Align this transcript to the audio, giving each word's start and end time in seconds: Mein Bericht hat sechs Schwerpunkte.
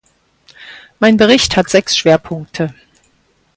Mein 0.99 1.15
Bericht 1.15 1.55
hat 1.55 1.69
sechs 1.69 1.95
Schwerpunkte. 1.95 2.73